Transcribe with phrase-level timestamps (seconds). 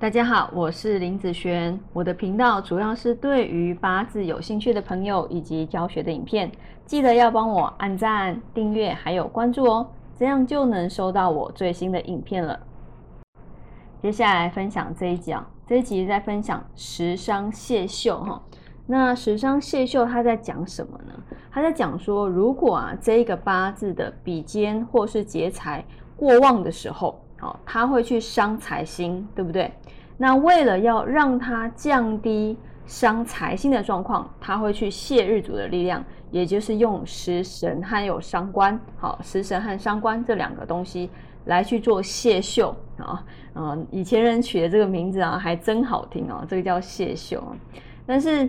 [0.00, 1.78] 大家好，我是林子璇。
[1.92, 6.50] 我的频道主要是对于八字有兴趣的朋友以及教学的影片，
[6.86, 9.86] 记得要帮我按赞、订阅还有关注哦，
[10.16, 12.58] 这样就能收到我最新的影片了。
[14.00, 18.42] 接下来分享这一集啊，这一集在分享食伤泄秀哈。
[18.86, 21.12] 那食伤泄秀他在讲什么呢？
[21.50, 25.84] 他在讲说，如果啊这一个八字的比肩或是劫财
[26.16, 27.20] 过旺的时候。
[27.40, 29.72] 好，他会去伤财星，对不对？
[30.18, 32.54] 那为了要让他降低
[32.84, 41.08] 伤财星的状况，他会去泄日主的力量，也就是用食神还有伤官，好，食神和伤官这两个东西
[41.46, 43.24] 来去做泄秀啊。
[43.54, 47.42] 嗯，以前人取的这个名字啊，还真好听哦，这个叫泄秀。
[48.04, 48.46] 但是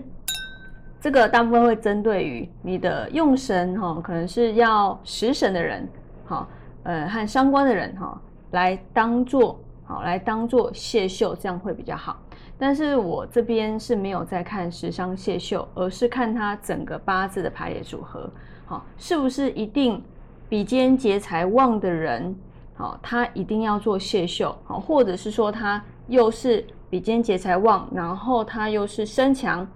[1.00, 5.88] 这个大部分会针对于你的用神哈，可能是要食神的人，
[6.26, 6.48] 好，
[6.84, 8.22] 呃，和伤官的人哈。
[8.52, 12.18] 来当做好，来当做谢秀，这样会比较好。
[12.58, 18.30] 但是我这边是没有在看时商谢秀，而是看他整个八字的排列组合，
[18.66, 20.02] 好，是不是一定
[20.48, 22.36] 比肩劫财旺的人，
[22.76, 29.68] 好，他一定要做谢秀，好，或者是说他又是比肩劫财旺，然后他又是身强，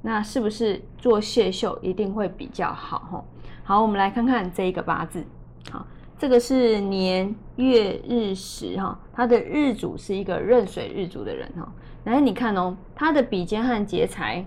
[0.00, 2.98] 那是不是做谢秀一定会比较好？
[3.10, 3.24] 哈，
[3.62, 5.22] 好，我们来看看这一个八字，
[5.70, 5.86] 好。
[6.20, 11.66] 这个是年月日时哈，他的日主是一个壬水日主的人哈。
[12.04, 14.44] 然后你看哦，他的比肩和劫财，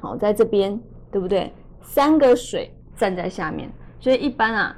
[0.00, 0.80] 好在这边
[1.12, 1.52] 对不对？
[1.80, 4.76] 三个水站在下面，所以一般啊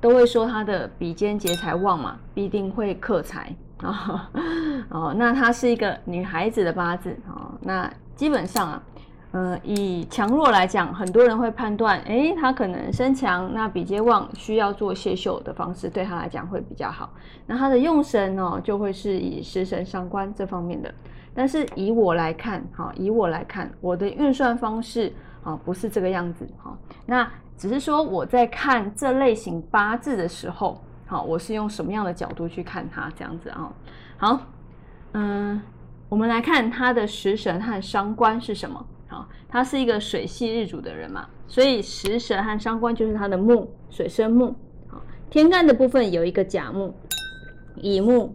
[0.00, 4.30] 都会说他的比肩劫财旺嘛，必定会克财啊。
[4.90, 8.82] 哦，那她是一个女孩子的八字啊，那基本上啊。
[9.38, 17.08] 呃，以强弱来讲，很多人会判断，哎，他可能身强，那比劫旺，需要做谢秀的方式，对他来讲会比较好。
[17.46, 20.92] 那他的用神呢，就会是以食神伤官这方面的。
[21.32, 25.12] 但是以我来看，哈，以我来看，我的运算方式
[25.44, 26.76] 啊，不是这个样子，哈。
[27.06, 33.70] 那只是说我在看这类型八字的时候，好，我是用什么样的角度去看它，这样子啊。
[34.16, 34.40] 好，
[35.12, 35.62] 嗯，
[36.08, 38.84] 我们来看他的食神和伤官是什么。
[39.48, 44.54] 他是一个水系日主的人嘛，所以食神和伤官就是他的木，水生木。
[45.30, 46.94] 天干的部分有一个甲木、
[47.76, 48.34] 乙木、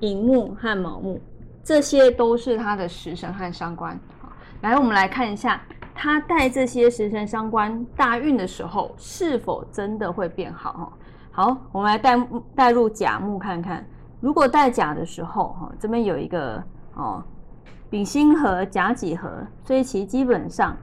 [0.00, 1.20] 寅木和卯木，
[1.62, 3.98] 这些都是他的食神和伤官。
[4.20, 5.62] 好，来我们来看一下，
[5.94, 10.72] 他带这些食神伤官大运的时候，是否真的会变好？
[10.72, 10.92] 哈，
[11.30, 13.84] 好，我们来带带入甲木看看，
[14.20, 16.62] 如果带甲的时候，哈，这边有一个
[16.94, 17.22] 哦。
[17.90, 19.30] 丙辛合、甲己合，
[19.64, 20.76] 所以其基本上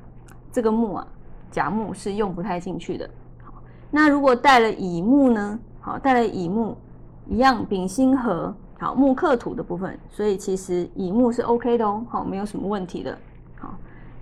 [0.52, 1.08] 这个木啊，
[1.52, 3.08] 甲木是用不太进去的。
[3.44, 3.54] 好，
[3.92, 5.60] 那如果带了乙木呢？
[5.80, 6.76] 好，带了乙木
[7.28, 13.16] 一样，丙辛合，好木克土的部分，所以其实乙木是 OK 的哦，好，没有什么问题的。
[13.60, 13.76] 好，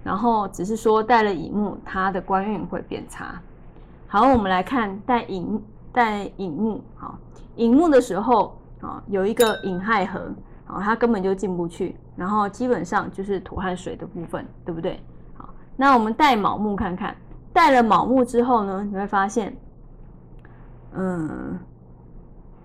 [0.04, 3.40] 然后只是说带了乙木，它的官运会变差。
[4.08, 5.64] 好，我们来看带寅
[5.94, 7.18] 带乙木，好，
[7.56, 10.30] 乙木的时候啊，有一个乙亥合。
[10.74, 15.00] 哦，它根本就进不去，然后基本上就是土和水的部分，对不对？
[15.36, 17.16] 好，那我们带卯木看看，
[17.54, 19.56] 带了卯木之后呢，你会发现，
[20.94, 21.60] 嗯，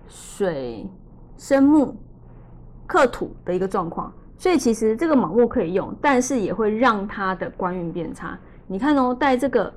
[0.07, 0.89] 水
[1.37, 1.95] 生木
[2.87, 8.37] 克土的一个状况，所以其实这个卯木可以用，但是也会让它的官运变差。
[8.65, 9.71] 你看哦，带这个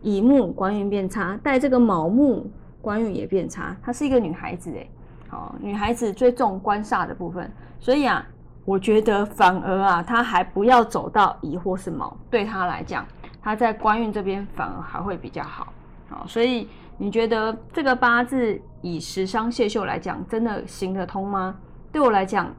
[0.00, 2.50] 乙木官运变差，带这个卯木
[2.80, 3.76] 官运也变差。
[3.82, 4.90] 她是一个女孩子诶。
[5.28, 8.24] 好，女孩子最重官煞的部分，所以啊，
[8.64, 13.06] 我觉得反而啊，她还不要走到乙或是卯，对她来讲，
[13.42, 15.72] 她在官运这边反而还会比较好。
[16.08, 16.66] 好，所以
[16.96, 21.54] 你觉得这个八字以食伤泄秀来讲，真的行得通吗？
[21.92, 22.50] 对我来讲，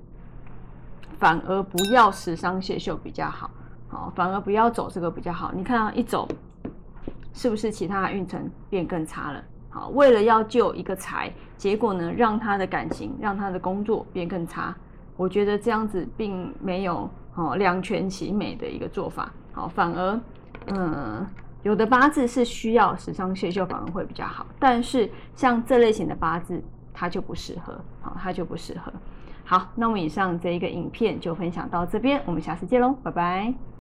[1.18, 3.50] 反而不要食伤泄秀比较好。
[3.88, 5.52] 好，反而不要走这个比较好。
[5.52, 6.28] 你看啊一走，
[7.34, 9.44] 是不是其他运程变更差了？
[9.80, 14.76] 好，为了要救一个财，结果呢，让他的感情，让他的工作变更差。
[15.16, 19.32] 我觉得这样子并没有哦两全其美的一个做法。
[19.54, 20.20] 好，反而
[20.68, 21.26] 嗯，
[21.64, 24.46] 有的八字是需要时伤血秀，反而会比较好。
[24.60, 26.62] 但是像这类型的八字，
[26.94, 27.80] 它就不适合。
[28.02, 28.92] 好，它就不适合。
[29.46, 33.79] 好，那么以上这一个影片就分享到这边，我们下次见喽，拜拜。